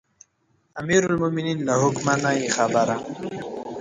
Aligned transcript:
امیرالمؤمنین 0.79 1.59
له 1.67 1.73
حکمه 1.83 2.13
نه 2.23 2.31
یې 2.39 2.47
خبره. 2.55 2.95